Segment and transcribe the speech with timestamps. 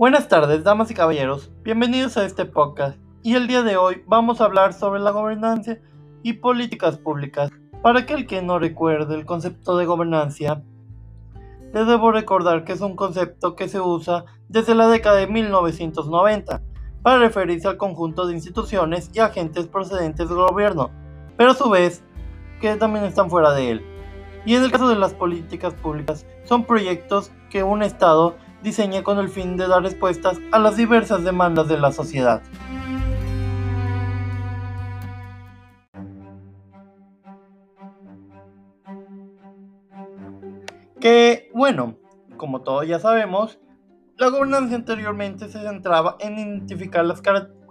[0.00, 1.50] Buenas tardes, damas y caballeros.
[1.62, 2.96] Bienvenidos a este podcast.
[3.22, 5.76] Y el día de hoy vamos a hablar sobre la gobernanza
[6.22, 7.50] y políticas públicas.
[7.82, 10.62] Para aquel que no recuerde el concepto de gobernanza,
[11.74, 16.62] les debo recordar que es un concepto que se usa desde la década de 1990
[17.02, 20.90] para referirse al conjunto de instituciones y agentes procedentes del gobierno,
[21.36, 22.02] pero a su vez
[22.62, 23.86] que también están fuera de él.
[24.46, 29.18] Y en el caso de las políticas públicas, son proyectos que un Estado diseña con
[29.18, 32.42] el fin de dar respuestas a las diversas demandas de la sociedad.
[41.00, 41.96] Que, bueno,
[42.36, 43.58] como todos ya sabemos,
[44.18, 47.22] la gobernanza anteriormente se centraba en identificar las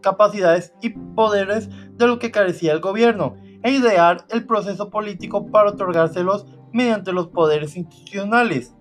[0.01, 5.69] capacidades y poderes de lo que carecía el gobierno e idear el proceso político para
[5.69, 8.73] otorgárselos mediante los poderes institucionales.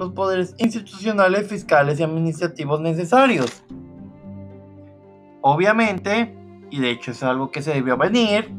[0.00, 3.62] Los poderes institucionales, fiscales y administrativos necesarios.
[5.42, 6.34] Obviamente,
[6.70, 8.50] y de hecho es algo que se debió venir,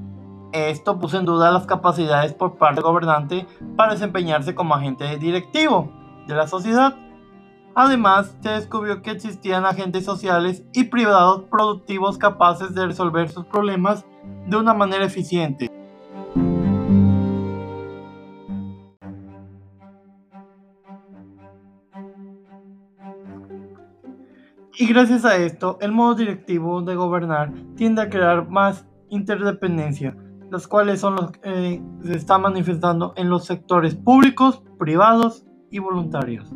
[0.51, 5.91] esto puso en duda las capacidades por parte del gobernante para desempeñarse como agente directivo
[6.27, 6.95] de la sociedad.
[7.73, 14.05] Además, se descubrió que existían agentes sociales y privados productivos capaces de resolver sus problemas
[14.45, 15.70] de una manera eficiente.
[24.81, 30.17] Y gracias a esto, el modo directivo de gobernar tiende a crear más interdependencia,
[30.49, 35.77] las cuales son los que eh, se están manifestando en los sectores públicos, privados y
[35.77, 36.51] voluntarios.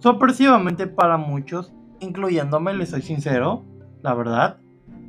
[0.00, 3.64] Sorpresivamente para muchos, incluyéndome, les soy sincero,
[4.02, 4.58] la verdad,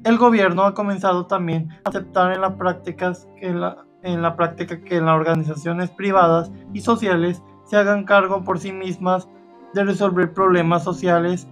[0.06, 5.02] el gobierno ha comenzado también a aceptar en la práctica que en la práctica que
[5.02, 9.28] las organizaciones privadas y sociales se hagan cargo por sí mismas
[9.74, 11.50] de resolver problemas sociales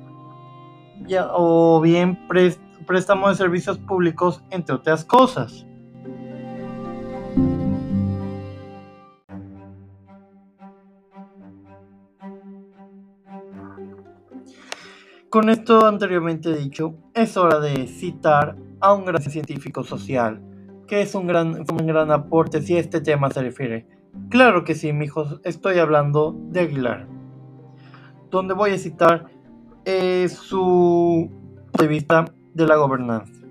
[1.34, 2.18] o bien
[2.86, 5.66] préstamo de servicios públicos, entre otras cosas.
[15.30, 20.42] Con esto anteriormente dicho, es hora de citar a un gran científico social,
[20.88, 23.88] que es un gran, un gran aporte si a este tema se refiere.
[24.30, 27.08] Claro que sí, mijos, estoy hablando de Aguilar,
[28.30, 29.28] donde voy a citar
[29.86, 31.30] eh, su
[31.78, 33.42] de vista de la gobernanza.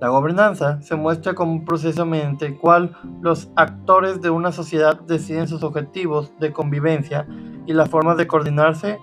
[0.00, 5.00] La gobernanza se muestra como un proceso mediante el cual los actores de una sociedad
[5.00, 7.26] deciden sus objetivos de convivencia
[7.66, 8.98] y la forma de coordinarse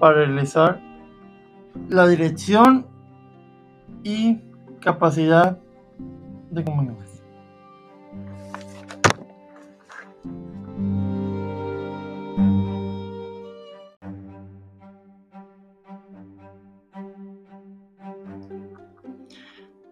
[0.00, 0.80] para realizar
[1.88, 2.86] la dirección
[4.02, 4.40] y
[4.80, 5.58] capacidad
[6.50, 7.15] de comunicación.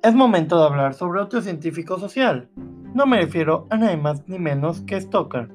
[0.05, 2.51] Es momento de hablar sobre otro científico social.
[2.93, 5.49] No me refiero a nada más ni menos que Stoker,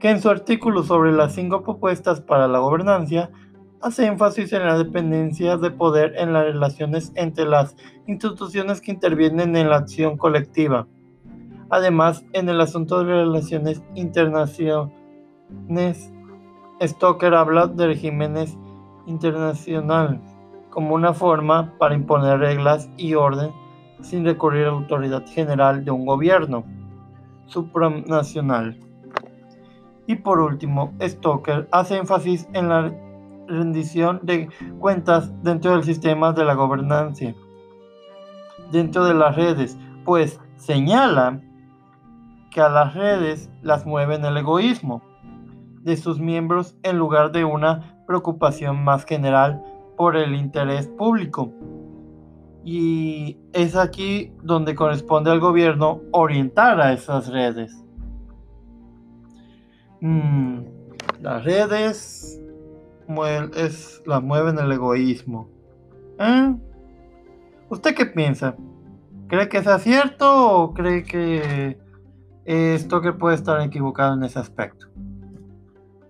[0.00, 3.28] que en su artículo sobre las cinco propuestas para la gobernanza
[3.82, 9.54] hace énfasis en la dependencia de poder en las relaciones entre las instituciones que intervienen
[9.54, 10.86] en la acción colectiva.
[11.68, 14.90] Además, en el asunto de relaciones internacionales,
[16.82, 18.56] Stoker habla de regímenes
[19.04, 20.22] internacionales
[20.70, 23.52] como una forma para imponer reglas y orden
[24.00, 26.64] sin recurrir a la autoridad general de un gobierno
[27.46, 28.78] supranacional.
[30.06, 32.92] Y por último, Stoker hace énfasis en la
[33.46, 37.32] rendición de cuentas dentro del sistema de la gobernanza,
[38.70, 41.40] dentro de las redes, pues señala
[42.50, 45.02] que a las redes las mueven el egoísmo
[45.82, 49.62] de sus miembros en lugar de una preocupación más general
[49.96, 51.52] por el interés público.
[52.64, 57.84] Y es aquí donde corresponde al gobierno orientar a esas redes.
[60.00, 60.60] Mm,
[61.20, 62.40] las redes
[63.56, 65.48] es, la mueven el egoísmo.
[66.18, 66.54] ¿Eh?
[67.68, 68.56] ¿Usted qué piensa?
[69.28, 71.78] ¿Cree que es cierto o cree que
[72.44, 74.86] esto que puede estar equivocado en ese aspecto?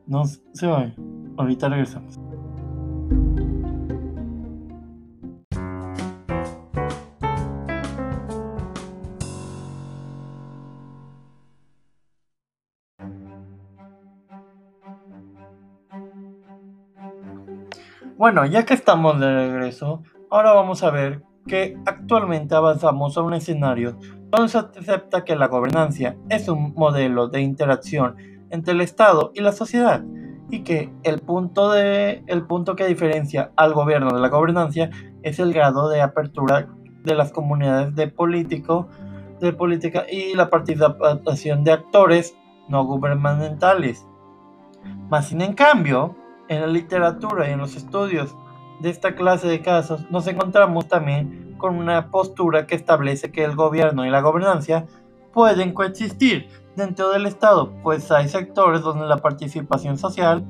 [0.06, 0.93] No se va.
[1.37, 2.19] Ahorita regresamos.
[18.16, 23.34] Bueno, ya que estamos de regreso, ahora vamos a ver que actualmente avanzamos a un
[23.34, 23.99] escenario
[24.31, 28.14] donde se acepta que la gobernanza es un modelo de interacción
[28.50, 30.05] entre el Estado y la sociedad
[30.49, 34.90] y que el punto, de, el punto que diferencia al gobierno de la gobernancia
[35.25, 36.69] es el grado de apertura
[37.02, 38.88] de las comunidades de político,
[39.40, 42.37] de política y la participación de actores
[42.69, 44.06] no gubernamentales.
[45.10, 46.14] Más sin en cambio,
[46.49, 48.37] en la literatura y en los estudios
[48.81, 53.55] de esta clase de casos nos encontramos también con una postura que establece que el
[53.55, 54.87] gobierno y la gobernancia
[55.32, 60.44] pueden coexistir dentro del Estado, pues hay sectores donde la participación social,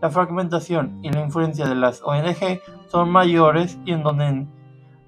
[0.00, 4.46] la fragmentación y la influencia de las ONG son mayores y en donde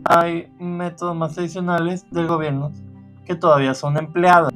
[0.04, 2.72] hay métodos más tradicionales del gobierno
[3.24, 4.52] que todavía son empleados.